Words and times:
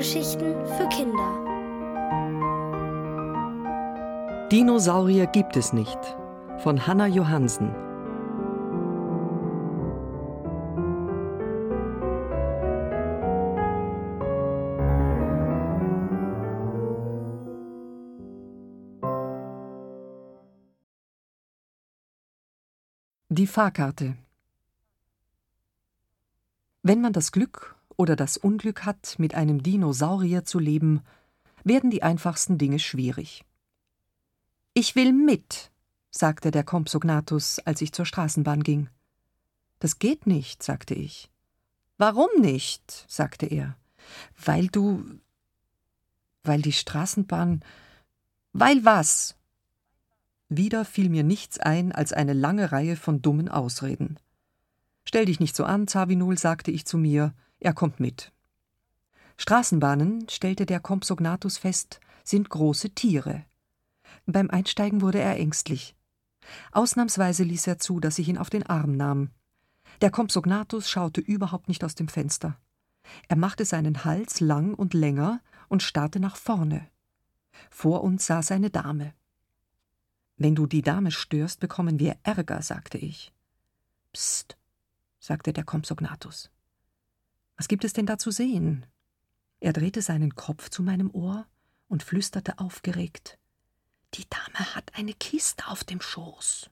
Hörgeschichten 0.00 0.54
für 0.78 0.88
Kinder. 0.88 1.28
Dinosaurier 4.50 5.26
gibt 5.26 5.58
es 5.58 5.74
nicht 5.74 5.98
von 6.56 6.86
Hanna 6.86 7.06
Johansen. 7.06 7.74
Die 23.28 23.46
Fahrkarte 23.46 24.16
Wenn 26.82 27.02
man 27.02 27.12
das 27.12 27.32
Glück 27.32 27.76
oder 28.00 28.16
das 28.16 28.38
Unglück 28.38 28.86
hat, 28.86 29.16
mit 29.18 29.34
einem 29.34 29.62
Dinosaurier 29.62 30.46
zu 30.46 30.58
leben, 30.58 31.02
werden 31.64 31.90
die 31.90 32.02
einfachsten 32.02 32.56
Dinge 32.56 32.78
schwierig. 32.78 33.44
Ich 34.72 34.96
will 34.96 35.12
mit, 35.12 35.70
sagte 36.10 36.50
der 36.50 36.64
Compsognathus, 36.64 37.58
als 37.58 37.82
ich 37.82 37.92
zur 37.92 38.06
Straßenbahn 38.06 38.62
ging. 38.62 38.88
Das 39.80 39.98
geht 39.98 40.26
nicht, 40.26 40.62
sagte 40.62 40.94
ich. 40.94 41.30
Warum 41.98 42.30
nicht? 42.40 43.04
sagte 43.06 43.44
er. 43.44 43.76
Weil 44.42 44.68
du. 44.68 45.04
weil 46.42 46.62
die 46.62 46.72
Straßenbahn. 46.72 47.62
Weil 48.54 48.82
was? 48.82 49.36
Wieder 50.48 50.86
fiel 50.86 51.10
mir 51.10 51.22
nichts 51.22 51.58
ein 51.58 51.92
als 51.92 52.14
eine 52.14 52.32
lange 52.32 52.72
Reihe 52.72 52.96
von 52.96 53.20
dummen 53.20 53.50
Ausreden. 53.50 54.18
Stell 55.04 55.26
dich 55.26 55.38
nicht 55.38 55.54
so 55.54 55.64
an, 55.64 55.86
Zavinul, 55.86 56.38
sagte 56.38 56.70
ich 56.70 56.86
zu 56.86 56.96
mir, 56.96 57.34
er 57.60 57.74
kommt 57.74 58.00
mit. 58.00 58.32
Straßenbahnen, 59.36 60.28
stellte 60.28 60.66
der 60.66 60.80
Compsognathus 60.80 61.58
fest, 61.58 62.00
sind 62.24 62.50
große 62.50 62.90
Tiere. 62.90 63.44
Beim 64.26 64.50
Einsteigen 64.50 65.00
wurde 65.00 65.20
er 65.20 65.36
ängstlich. 65.38 65.94
Ausnahmsweise 66.72 67.44
ließ 67.44 67.66
er 67.66 67.78
zu, 67.78 68.00
dass 68.00 68.18
ich 68.18 68.28
ihn 68.28 68.38
auf 68.38 68.50
den 68.50 68.64
Arm 68.64 68.96
nahm. 68.96 69.30
Der 70.00 70.10
Compsognathus 70.10 70.88
schaute 70.88 71.20
überhaupt 71.20 71.68
nicht 71.68 71.84
aus 71.84 71.94
dem 71.94 72.08
Fenster. 72.08 72.58
Er 73.28 73.36
machte 73.36 73.64
seinen 73.64 74.04
Hals 74.04 74.40
lang 74.40 74.74
und 74.74 74.94
länger 74.94 75.40
und 75.68 75.82
starrte 75.82 76.20
nach 76.20 76.36
vorne. 76.36 76.88
Vor 77.70 78.02
uns 78.02 78.26
saß 78.26 78.52
eine 78.52 78.70
Dame. 78.70 79.14
Wenn 80.36 80.54
du 80.54 80.66
die 80.66 80.82
Dame 80.82 81.10
störst, 81.10 81.60
bekommen 81.60 81.98
wir 81.98 82.16
Ärger, 82.22 82.62
sagte 82.62 82.98
ich. 82.98 83.32
Psst, 84.12 84.56
sagte 85.18 85.52
der 85.52 85.64
Compsognathus. 85.64 86.50
Was 87.60 87.68
gibt 87.68 87.84
es 87.84 87.92
denn 87.92 88.06
da 88.06 88.16
zu 88.16 88.30
sehen? 88.30 88.86
Er 89.60 89.74
drehte 89.74 90.00
seinen 90.00 90.34
Kopf 90.34 90.70
zu 90.70 90.82
meinem 90.82 91.10
Ohr 91.10 91.46
und 91.88 92.02
flüsterte 92.02 92.58
aufgeregt. 92.58 93.38
Die 94.14 94.24
Dame 94.30 94.74
hat 94.74 94.94
eine 94.94 95.12
Kiste 95.12 95.68
auf 95.68 95.84
dem 95.84 96.00
Schoß. 96.00 96.70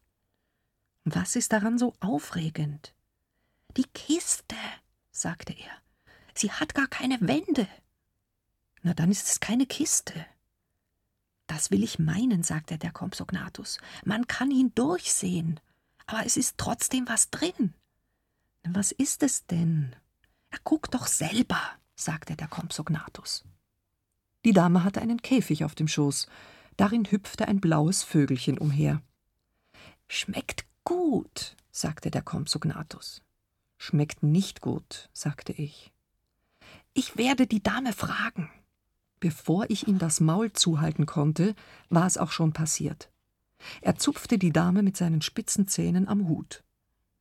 Was 1.04 1.36
ist 1.36 1.52
daran 1.52 1.76
so 1.76 1.92
aufregend? 2.00 2.94
Die 3.76 3.84
Kiste, 3.92 4.56
sagte 5.10 5.52
er. 5.52 5.72
Sie 6.32 6.52
hat 6.52 6.74
gar 6.74 6.86
keine 6.86 7.20
Wände. 7.20 7.68
Na, 8.80 8.94
dann 8.94 9.10
ist 9.10 9.26
es 9.26 9.40
keine 9.40 9.66
Kiste. 9.66 10.24
Das 11.48 11.70
will 11.70 11.84
ich 11.84 11.98
meinen, 11.98 12.42
sagte 12.42 12.78
der 12.78 12.92
Compsognathus. 12.92 13.76
Man 14.06 14.26
kann 14.26 14.50
ihn 14.50 14.74
durchsehen, 14.74 15.60
aber 16.06 16.24
es 16.24 16.38
ist 16.38 16.56
trotzdem 16.56 17.06
was 17.08 17.28
drin. 17.28 17.74
Was 18.62 18.90
ist 18.90 19.22
es 19.22 19.44
denn? 19.44 19.94
Er 20.50 20.58
guckt 20.64 20.94
doch 20.94 21.06
selber, 21.06 21.60
sagte 21.94 22.36
der 22.36 22.48
Compsognathus. 22.48 23.44
Die 24.44 24.52
Dame 24.52 24.84
hatte 24.84 25.02
einen 25.02 25.20
Käfig 25.20 25.64
auf 25.64 25.74
dem 25.74 25.88
Schoß. 25.88 26.26
Darin 26.76 27.04
hüpfte 27.10 27.48
ein 27.48 27.60
blaues 27.60 28.02
Vögelchen 28.02 28.58
umher. 28.58 29.02
Schmeckt 30.06 30.64
gut, 30.84 31.56
sagte 31.70 32.10
der 32.10 32.22
Compsognathus. 32.22 33.22
Schmeckt 33.76 34.22
nicht 34.22 34.60
gut, 34.60 35.10
sagte 35.12 35.52
ich. 35.52 35.92
Ich 36.94 37.16
werde 37.16 37.46
die 37.46 37.62
Dame 37.62 37.92
fragen. 37.92 38.50
Bevor 39.20 39.68
ich 39.68 39.88
ihm 39.88 39.98
das 39.98 40.20
Maul 40.20 40.52
zuhalten 40.52 41.06
konnte, 41.06 41.54
war 41.88 42.06
es 42.06 42.18
auch 42.18 42.30
schon 42.30 42.52
passiert. 42.52 43.10
Er 43.80 43.96
zupfte 43.96 44.38
die 44.38 44.52
Dame 44.52 44.82
mit 44.82 44.96
seinen 44.96 45.22
spitzen 45.22 45.66
Zähnen 45.66 46.06
am 46.08 46.28
Hut. 46.28 46.62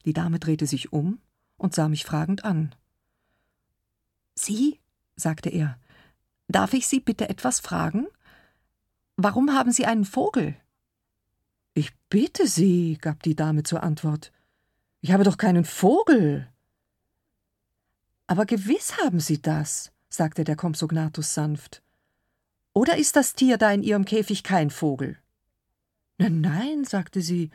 Die 0.06 0.14
Dame 0.14 0.40
drehte 0.40 0.68
sich 0.68 0.94
um 0.94 1.20
und 1.58 1.74
sah 1.74 1.90
mich 1.90 2.06
fragend 2.06 2.46
an. 2.46 2.76
Sie, 4.38 4.80
sagte 5.16 5.50
er, 5.50 5.80
darf 6.48 6.74
ich 6.74 6.88
Sie 6.88 7.00
bitte 7.00 7.30
etwas 7.30 7.60
fragen? 7.60 8.08
Warum 9.16 9.54
haben 9.54 9.72
Sie 9.72 9.86
einen 9.86 10.06
Vogel? 10.06 10.56
Ich 11.74 11.92
bitte 12.10 12.48
Sie, 12.48 12.98
gab 13.02 13.24
die 13.24 13.36
Dame 13.36 13.64
zur 13.64 13.84
Antwort. 13.84 14.32
Ich 15.02 15.12
habe 15.12 15.24
doch 15.24 15.38
keinen 15.38 15.66
Vogel. 15.66 16.48
Aber 18.28 18.46
gewiss 18.46 18.98
haben 18.98 19.20
Sie 19.20 19.42
das, 19.42 19.92
sagte 20.10 20.44
der 20.44 20.56
Compsognathus 20.56 21.34
sanft. 21.34 21.82
Oder 22.74 22.98
ist 22.98 23.16
das 23.16 23.34
Tier 23.34 23.58
da 23.58 23.72
in 23.72 23.82
Ihrem 23.82 24.06
Käfig 24.06 24.44
kein 24.44 24.70
Vogel? 24.70 25.18
Nein, 26.20 26.42
nein, 26.42 26.86
sagte 26.86 27.22
sie, 27.22 27.52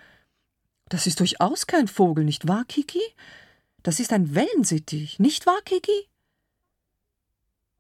das 0.88 1.06
ist 1.06 1.20
durchaus 1.20 1.66
kein 1.66 1.88
Vogel, 1.88 2.24
nicht 2.24 2.46
wahr, 2.48 2.64
Kiki? 2.66 3.02
Das 3.82 3.98
ist 3.98 4.12
ein 4.12 4.34
Wellensittich, 4.34 5.18
nicht 5.18 5.46
wahr, 5.46 5.60
Kiki? 5.64 6.08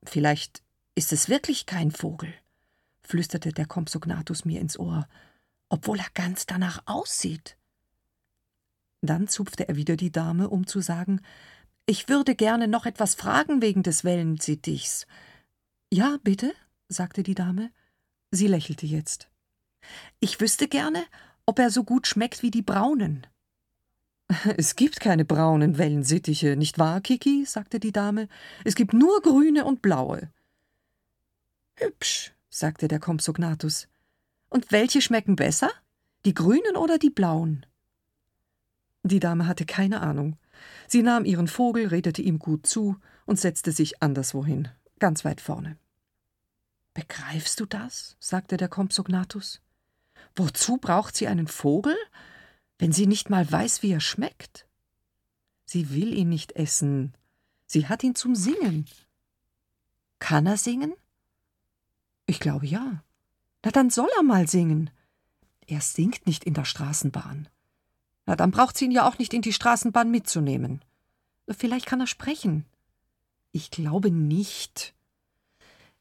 Vielleicht 0.04 0.62
ist 0.94 1.12
es 1.12 1.28
wirklich 1.28 1.66
kein 1.66 1.90
Vogel, 1.90 2.32
flüsterte 3.02 3.52
der 3.52 3.66
Compsognathus 3.66 4.44
mir 4.44 4.60
ins 4.60 4.78
Ohr, 4.78 5.08
obwohl 5.68 5.98
er 5.98 6.10
ganz 6.14 6.46
danach 6.46 6.82
aussieht. 6.86 7.56
Dann 9.00 9.28
zupfte 9.28 9.68
er 9.68 9.76
wieder 9.76 9.96
die 9.96 10.12
Dame, 10.12 10.48
um 10.48 10.66
zu 10.66 10.80
sagen, 10.80 11.20
ich 11.86 12.08
würde 12.08 12.36
gerne 12.36 12.68
noch 12.68 12.86
etwas 12.86 13.14
fragen 13.14 13.60
wegen 13.60 13.82
des 13.82 14.04
Wellensittichs. 14.04 15.06
Ja, 15.92 16.18
bitte, 16.22 16.54
sagte 16.88 17.22
die 17.22 17.34
Dame. 17.34 17.72
Sie 18.30 18.46
lächelte 18.46 18.86
jetzt. 18.86 19.28
Ich 20.20 20.40
wüsste 20.40 20.68
gerne, 20.68 21.04
ob 21.46 21.58
er 21.58 21.70
so 21.70 21.82
gut 21.84 22.06
schmeckt 22.06 22.42
wie 22.42 22.52
die 22.52 22.62
braunen. 22.62 23.26
Es 24.56 24.76
gibt 24.76 25.00
keine 25.00 25.24
braunen 25.24 25.78
Wellensittiche, 25.78 26.56
nicht 26.56 26.78
wahr, 26.78 27.00
Kiki? 27.00 27.44
sagte 27.44 27.80
die 27.80 27.92
Dame. 27.92 28.28
Es 28.64 28.74
gibt 28.74 28.92
nur 28.92 29.20
grüne 29.20 29.64
und 29.64 29.82
blaue. 29.82 30.30
Hübsch, 31.76 32.32
sagte 32.48 32.88
der 32.88 33.00
Compsognathus. 33.00 33.88
Und 34.48 34.70
welche 34.70 35.00
schmecken 35.00 35.36
besser? 35.36 35.70
Die 36.24 36.34
grünen 36.34 36.76
oder 36.76 36.98
die 36.98 37.10
blauen? 37.10 37.66
Die 39.02 39.20
Dame 39.20 39.46
hatte 39.46 39.66
keine 39.66 40.00
Ahnung. 40.00 40.36
Sie 40.86 41.02
nahm 41.02 41.24
ihren 41.24 41.48
Vogel, 41.48 41.88
redete 41.88 42.22
ihm 42.22 42.38
gut 42.38 42.66
zu 42.66 42.96
und 43.26 43.40
setzte 43.40 43.72
sich 43.72 44.02
anderswohin, 44.02 44.68
ganz 44.98 45.24
weit 45.24 45.40
vorne. 45.40 45.76
Begreifst 46.94 47.58
du 47.58 47.66
das? 47.66 48.16
sagte 48.20 48.56
der 48.56 48.68
Compsognathus. 48.68 49.60
Wozu 50.36 50.76
braucht 50.76 51.16
sie 51.16 51.26
einen 51.26 51.48
Vogel? 51.48 51.96
Wenn 52.78 52.92
sie 52.92 53.06
nicht 53.06 53.30
mal 53.30 53.50
weiß, 53.50 53.82
wie 53.82 53.92
er 53.92 54.00
schmeckt? 54.00 54.66
Sie 55.64 55.90
will 55.90 56.12
ihn 56.12 56.28
nicht 56.28 56.52
essen. 56.52 57.14
Sie 57.66 57.86
hat 57.88 58.02
ihn 58.02 58.14
zum 58.14 58.34
Singen. 58.34 58.86
Kann 60.18 60.46
er 60.46 60.56
singen? 60.56 60.92
Ich 62.26 62.40
glaube 62.40 62.66
ja. 62.66 63.02
Na, 63.64 63.70
dann 63.70 63.90
soll 63.90 64.08
er 64.16 64.22
mal 64.22 64.48
singen. 64.48 64.90
Er 65.66 65.80
singt 65.80 66.26
nicht 66.26 66.44
in 66.44 66.54
der 66.54 66.64
Straßenbahn. 66.64 67.48
Na, 68.26 68.36
dann 68.36 68.50
braucht 68.50 68.76
sie 68.76 68.86
ihn 68.86 68.90
ja 68.90 69.06
auch 69.06 69.18
nicht 69.18 69.34
in 69.34 69.42
die 69.42 69.52
Straßenbahn 69.52 70.10
mitzunehmen. 70.10 70.84
Vielleicht 71.48 71.86
kann 71.86 72.00
er 72.00 72.06
sprechen. 72.06 72.66
Ich 73.52 73.70
glaube 73.70 74.10
nicht. 74.10 74.94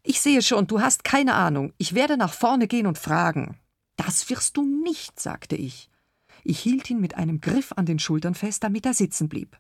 Ich 0.04 0.22
sehe 0.22 0.42
schon, 0.42 0.68
du 0.68 0.82
hast 0.82 1.04
keine 1.04 1.36
Ahnung. 1.36 1.74
Ich 1.78 1.94
werde 1.94 2.18
nach 2.18 2.34
vorne 2.34 2.68
gehen 2.68 2.88
und 2.88 2.98
fragen. 2.98 3.60
Das 3.98 4.30
wirst 4.30 4.58
du 4.58 4.64
nicht, 4.64 5.20
sagte 5.20 5.56
ich. 5.56 5.91
Ich 6.44 6.60
hielt 6.60 6.90
ihn 6.90 7.00
mit 7.00 7.16
einem 7.16 7.42
Griff 7.42 7.72
an 7.76 7.86
den 7.86 8.00
Schultern 8.00 8.36
fest, 8.36 8.64
damit 8.64 8.86
er 8.86 8.94
sitzen 8.94 9.30
blieb. 9.30 9.60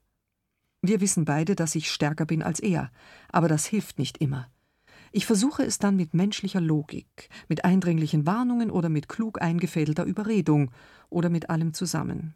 Wir 0.81 0.99
wissen 0.99 1.25
beide, 1.25 1.55
dass 1.55 1.75
ich 1.75 1.91
stärker 1.91 2.25
bin 2.25 2.41
als 2.41 2.59
er, 2.59 2.91
aber 3.31 3.47
das 3.47 3.65
hilft 3.65 3.99
nicht 3.99 4.17
immer. 4.17 4.49
Ich 5.11 5.25
versuche 5.25 5.63
es 5.63 5.77
dann 5.77 5.95
mit 5.95 6.13
menschlicher 6.13 6.61
Logik, 6.61 7.29
mit 7.49 7.65
eindringlichen 7.65 8.25
Warnungen 8.25 8.71
oder 8.71 8.89
mit 8.89 9.09
klug 9.09 9.41
eingefädelter 9.41 10.05
Überredung 10.05 10.71
oder 11.09 11.29
mit 11.29 11.49
allem 11.49 11.73
zusammen. 11.73 12.33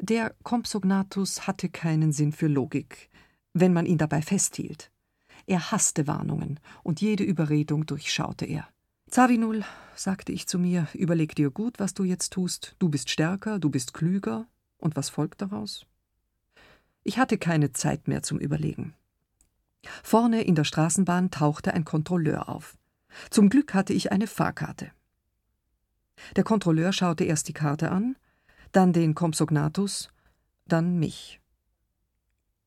Der 0.00 0.34
Compsognathus 0.42 1.46
hatte 1.46 1.68
keinen 1.68 2.12
Sinn 2.12 2.32
für 2.32 2.48
Logik, 2.48 3.10
wenn 3.52 3.72
man 3.72 3.86
ihn 3.86 3.98
dabei 3.98 4.22
festhielt. 4.22 4.90
Er 5.46 5.70
hasste 5.70 6.06
Warnungen, 6.06 6.58
und 6.82 7.00
jede 7.00 7.22
Überredung 7.22 7.86
durchschaute 7.86 8.46
er. 8.46 8.68
Zavinul, 9.10 9.64
sagte 9.94 10.32
ich 10.32 10.46
zu 10.46 10.58
mir, 10.58 10.88
überleg 10.92 11.34
dir 11.34 11.50
gut, 11.50 11.78
was 11.78 11.94
du 11.94 12.04
jetzt 12.04 12.32
tust. 12.32 12.74
Du 12.78 12.88
bist 12.88 13.10
stärker, 13.10 13.58
du 13.58 13.70
bist 13.70 13.94
klüger. 13.94 14.46
Und 14.78 14.96
was 14.96 15.08
folgt 15.08 15.40
daraus? 15.40 15.86
Ich 17.04 17.18
hatte 17.18 17.38
keine 17.38 17.72
Zeit 17.72 18.08
mehr 18.08 18.22
zum 18.22 18.38
Überlegen. 18.38 18.94
Vorne 20.02 20.42
in 20.42 20.54
der 20.54 20.64
Straßenbahn 20.64 21.30
tauchte 21.30 21.74
ein 21.74 21.84
Kontrolleur 21.84 22.48
auf. 22.48 22.76
Zum 23.30 23.48
Glück 23.48 23.74
hatte 23.74 23.92
ich 23.92 24.10
eine 24.12 24.26
Fahrkarte. 24.26 24.90
Der 26.36 26.44
Kontrolleur 26.44 26.92
schaute 26.92 27.24
erst 27.24 27.48
die 27.48 27.52
Karte 27.52 27.90
an, 27.90 28.16
dann 28.72 28.92
den 28.92 29.14
Compsognathus, 29.14 30.08
dann 30.66 30.98
mich. 30.98 31.40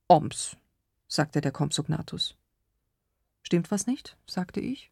Oms, 0.07 0.55
sagte 1.07 1.41
der 1.41 1.51
Compsognathus. 1.51 2.35
Stimmt 3.43 3.71
was 3.71 3.87
nicht? 3.87 4.17
sagte 4.25 4.59
ich. 4.59 4.91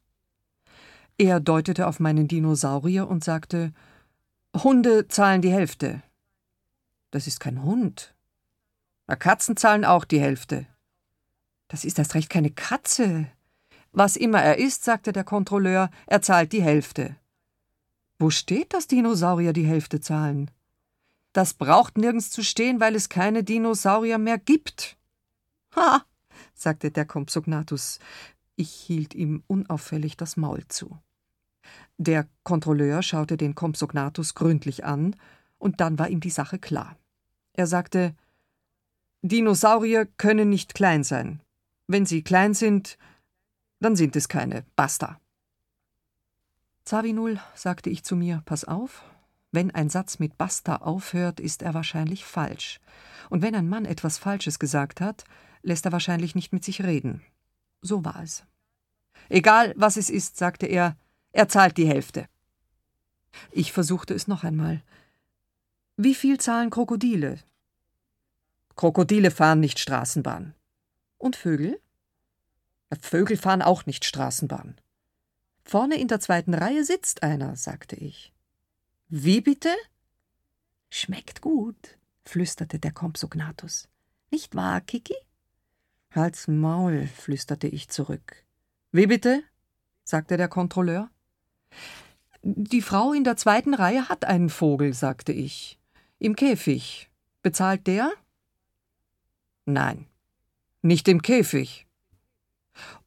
Er 1.18 1.40
deutete 1.40 1.88
auf 1.88 2.00
meinen 2.00 2.28
Dinosaurier 2.28 3.08
und 3.08 3.24
sagte 3.24 3.74
Hunde 4.56 5.08
zahlen 5.08 5.42
die 5.42 5.52
Hälfte. 5.52 6.02
Das 7.12 7.28
ist 7.28 7.40
kein 7.40 7.64
Hund. 7.64 8.14
Na, 9.08 9.16
Katzen 9.16 9.56
zahlen 9.56 9.86
auch 9.86 10.04
die 10.06 10.20
Hälfte. 10.20 10.68
Das 11.68 11.86
ist 11.86 12.00
erst 12.00 12.16
recht 12.16 12.30
keine 12.30 12.52
Katze. 12.52 13.28
Was 13.92 14.18
immer 14.18 14.42
er 14.42 14.58
ist, 14.58 14.84
sagte 14.84 15.14
der 15.14 15.24
Kontrolleur, 15.24 15.90
er 16.06 16.22
zahlt 16.22 16.52
die 16.52 16.62
Hälfte. 16.62 17.16
Wo 18.20 18.30
steht, 18.30 18.74
dass 18.74 18.88
Dinosaurier 18.88 19.54
die 19.54 19.66
Hälfte 19.66 20.02
zahlen? 20.02 20.52
Das 21.32 21.54
braucht 21.54 21.98
nirgends 21.98 22.30
zu 22.30 22.44
stehen, 22.44 22.80
weil 22.80 22.96
es 22.96 23.10
keine 23.10 23.44
Dinosaurier 23.44 24.18
mehr 24.18 24.38
gibt. 24.38 24.98
Ha, 25.76 26.06
sagte 26.54 26.92
der 26.92 27.06
Compsognathus. 27.06 28.00
Ich 28.56 28.72
hielt 28.72 29.14
ihm 29.14 29.44
unauffällig 29.48 30.16
das 30.16 30.38
Maul 30.38 30.66
zu. 30.68 30.98
Der 31.98 32.28
Kontrolleur 32.44 33.02
schaute 33.02 33.38
den 33.38 33.56
Compsognathus 33.56 34.36
gründlich 34.36 34.84
an, 34.84 35.16
und 35.58 35.80
dann 35.82 35.98
war 35.98 36.10
ihm 36.10 36.20
die 36.20 36.30
Sache 36.30 36.60
klar. 36.60 36.98
Er 37.54 37.68
sagte 37.68 38.16
Dinosaurier 39.22 40.06
können 40.06 40.50
nicht 40.50 40.76
klein 40.76 41.04
sein. 41.04 41.42
Wenn 41.88 42.06
sie 42.06 42.22
klein 42.22 42.54
sind, 42.54 42.98
dann 43.80 43.96
sind 43.96 44.16
es 44.16 44.28
keine. 44.28 44.66
Basta. 44.76 45.20
Zavinul, 46.84 47.40
sagte 47.56 47.90
ich 47.90 48.04
zu 48.04 48.16
mir, 48.16 48.44
pass 48.46 48.66
auf, 48.66 49.04
wenn 49.52 49.72
ein 49.72 49.90
Satz 49.90 50.20
mit 50.20 50.38
Basta 50.38 50.76
aufhört, 50.76 51.40
ist 51.40 51.64
er 51.64 51.74
wahrscheinlich 51.74 52.26
falsch. 52.26 52.80
Und 53.30 53.42
wenn 53.42 53.56
ein 53.56 53.70
Mann 53.70 53.86
etwas 53.86 54.18
Falsches 54.18 54.60
gesagt 54.60 55.02
hat, 55.02 55.24
lässt 55.64 55.86
er 55.86 55.92
wahrscheinlich 55.92 56.36
nicht 56.36 56.54
mit 56.54 56.64
sich 56.64 56.84
reden. 56.84 57.24
So 57.82 58.06
war 58.06 58.22
es. 58.22 58.44
Egal, 59.30 59.74
was 59.78 59.98
es 59.98 60.10
ist, 60.10 60.38
sagte 60.38 60.68
er, 60.68 60.96
er 61.36 61.50
zahlt 61.50 61.76
die 61.76 61.88
Hälfte. 61.88 62.30
Ich 63.52 63.74
versuchte 63.74 64.14
es 64.14 64.26
noch 64.28 64.46
einmal. 64.46 64.82
Wie 65.98 66.16
viel 66.16 66.40
zahlen 66.40 66.70
Krokodile? 66.70 67.40
Krokodile 68.78 69.32
fahren 69.32 69.60
nicht 69.60 69.80
Straßenbahn. 69.80 70.56
Und 71.18 71.36
Vögel? 71.36 71.82
Vögel 73.02 73.36
fahren 73.36 73.62
auch 73.62 73.86
nicht 73.86 74.06
Straßenbahn. 74.06 74.80
Vorne 75.66 76.00
in 76.00 76.08
der 76.08 76.22
zweiten 76.22 76.54
Reihe 76.54 76.86
sitzt 76.86 77.22
einer, 77.22 77.58
sagte 77.58 77.98
ich. 77.98 78.34
Wie 79.10 79.42
bitte? 79.42 79.76
Schmeckt 80.90 81.42
gut, 81.42 81.98
flüsterte 82.24 82.80
der 82.80 82.94
Compsognathus. 82.94 83.90
Nicht 84.32 84.56
wahr, 84.56 84.80
Kiki? 84.80 85.16
Halt's 86.12 86.48
Maul, 86.48 87.08
flüsterte 87.08 87.68
ich 87.68 87.90
zurück. 87.90 88.46
Wie 88.94 89.08
bitte? 89.08 89.44
sagte 90.06 90.38
der 90.38 90.48
Kontrolleur. 90.48 91.10
Die 92.44 92.82
Frau 92.82 93.14
in 93.14 93.24
der 93.24 93.38
zweiten 93.38 93.74
Reihe 93.74 94.08
hat 94.08 94.26
einen 94.26 94.50
Vogel, 94.50 94.94
sagte 94.94 95.32
ich. 95.32 95.80
Im 96.20 96.36
Käfig. 96.36 97.10
Bezahlt 97.42 97.88
der? 97.88 98.12
Nein, 99.66 100.06
nicht 100.82 101.08
im 101.08 101.22
Käfig. 101.22 101.88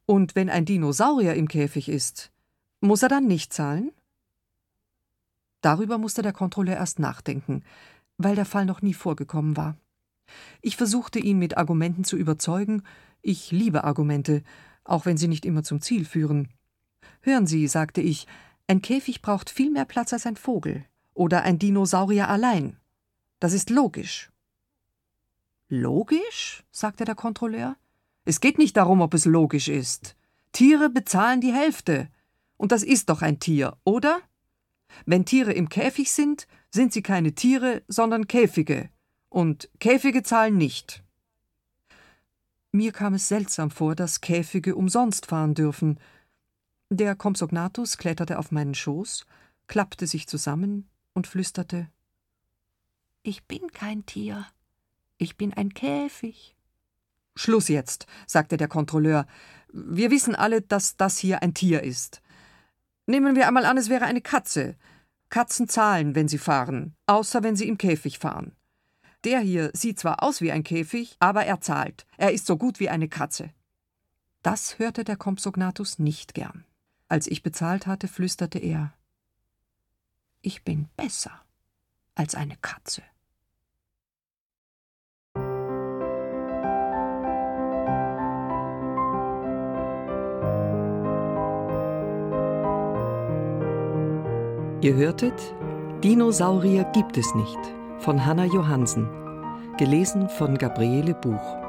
Und 0.05 0.35
wenn 0.35 0.49
ein 0.49 0.65
Dinosaurier 0.65 1.35
im 1.35 1.47
Käfig 1.47 1.87
ist, 1.87 2.31
muss 2.81 3.03
er 3.03 3.09
dann 3.09 3.27
nicht 3.27 3.53
zahlen? 3.53 3.91
Darüber 5.61 5.97
musste 5.97 6.21
der 6.21 6.33
Kontrolleur 6.33 6.75
erst 6.75 6.99
nachdenken, 6.99 7.63
weil 8.17 8.35
der 8.35 8.45
Fall 8.45 8.65
noch 8.65 8.81
nie 8.81 8.93
vorgekommen 8.93 9.57
war. 9.57 9.77
Ich 10.61 10.77
versuchte 10.77 11.19
ihn 11.19 11.39
mit 11.39 11.57
Argumenten 11.57 12.03
zu 12.03 12.17
überzeugen, 12.17 12.83
ich 13.21 13.51
liebe 13.51 13.83
Argumente, 13.83 14.43
auch 14.83 15.05
wenn 15.05 15.17
sie 15.17 15.27
nicht 15.27 15.45
immer 15.45 15.63
zum 15.63 15.81
Ziel 15.81 16.05
führen. 16.05 16.49
Hören 17.21 17.47
Sie, 17.47 17.67
sagte 17.67 18.01
ich, 18.01 18.27
ein 18.69 18.83
Käfig 18.83 19.23
braucht 19.23 19.49
viel 19.49 19.71
mehr 19.71 19.85
Platz 19.85 20.13
als 20.13 20.27
ein 20.27 20.35
Vogel 20.35 20.85
oder 21.15 21.41
ein 21.41 21.57
Dinosaurier 21.57 22.29
allein. 22.29 22.77
Das 23.39 23.51
ist 23.53 23.71
logisch. 23.71 24.29
Logisch? 25.69 26.63
sagte 26.71 27.03
der 27.03 27.15
Kontrolleur. 27.15 27.75
Es 28.25 28.41
geht 28.41 28.59
nicht 28.59 28.77
darum, 28.77 29.01
ob 29.01 29.15
es 29.15 29.25
logisch 29.25 29.69
ist. 29.69 30.15
Tiere 30.51 30.89
bezahlen 30.89 31.41
die 31.41 31.51
Hälfte. 31.51 32.09
Und 32.57 32.71
das 32.71 32.83
ist 32.83 33.09
doch 33.09 33.23
ein 33.23 33.39
Tier, 33.39 33.75
oder? 33.85 34.19
Wenn 35.05 35.25
Tiere 35.25 35.53
im 35.53 35.69
Käfig 35.69 36.11
sind, 36.11 36.47
sind 36.69 36.93
sie 36.93 37.01
keine 37.01 37.33
Tiere, 37.33 37.81
sondern 37.87 38.27
Käfige. 38.27 38.89
Und 39.29 39.69
Käfige 39.79 40.21
zahlen 40.21 40.57
nicht. 40.57 41.03
Mir 42.71 42.91
kam 42.91 43.15
es 43.15 43.27
seltsam 43.27 43.71
vor, 43.71 43.95
dass 43.95 44.21
Käfige 44.21 44.75
umsonst 44.75 45.25
fahren 45.25 45.55
dürfen. 45.55 45.99
Der 46.91 47.15
Compsognathus 47.15 47.97
kletterte 47.97 48.39
auf 48.39 48.51
meinen 48.51 48.73
Schoß, 48.73 49.27
klappte 49.67 50.07
sich 50.07 50.27
zusammen 50.27 50.89
und 51.13 51.27
flüsterte 51.27 51.87
Ich 53.21 53.43
bin 53.45 53.71
kein 53.71 54.07
Tier, 54.07 54.47
ich 55.19 55.37
bin 55.37 55.53
ein 55.53 55.71
Käfig. 55.75 56.55
Schluss 57.35 57.67
jetzt, 57.67 58.07
sagte 58.25 58.57
der 58.57 58.67
Kontrolleur. 58.67 59.27
Wir 59.71 60.09
wissen 60.09 60.33
alle, 60.33 60.63
dass 60.63 60.97
das 60.97 61.19
hier 61.19 61.43
ein 61.43 61.53
Tier 61.53 61.83
ist. 61.83 62.23
Nehmen 63.05 63.35
wir 63.35 63.47
einmal 63.47 63.65
an, 63.65 63.77
es 63.77 63.89
wäre 63.89 64.05
eine 64.05 64.21
Katze. 64.21 64.75
Katzen 65.29 65.67
zahlen, 65.67 66.15
wenn 66.15 66.27
sie 66.27 66.39
fahren, 66.39 66.95
außer 67.05 67.43
wenn 67.43 67.55
sie 67.55 67.67
im 67.67 67.77
Käfig 67.77 68.17
fahren. 68.17 68.55
Der 69.25 69.41
hier 69.41 69.69
sieht 69.73 69.99
zwar 69.99 70.23
aus 70.23 70.41
wie 70.41 70.51
ein 70.51 70.63
Käfig, 70.63 71.17
aber 71.19 71.45
er 71.45 71.61
zahlt. 71.61 72.07
Er 72.17 72.33
ist 72.33 72.47
so 72.47 72.57
gut 72.57 72.79
wie 72.79 72.89
eine 72.89 73.09
Katze. 73.09 73.51
Das 74.41 74.79
hörte 74.79 75.03
der 75.03 75.17
Compsognathus 75.17 75.99
nicht 75.99 76.33
gern. 76.33 76.65
Als 77.09 77.25
ich 77.25 77.41
bezahlt 77.41 77.87
hatte, 77.87 78.07
flüsterte 78.07 78.59
er 78.59 78.93
Ich 80.41 80.63
bin 80.63 80.87
besser 80.95 81.31
als 82.13 82.35
eine 82.35 82.55
Katze. 82.57 83.01
Ihr 94.81 94.93
hörtet 94.93 95.33
Dinosaurier 96.03 96.85
gibt 96.93 97.17
es 97.17 97.33
nicht 97.35 97.59
von 97.97 98.25
Hanna 98.25 98.45
Johansen, 98.45 99.09
gelesen 99.77 100.29
von 100.29 100.57
Gabriele 100.57 101.15
Buch. 101.15 101.68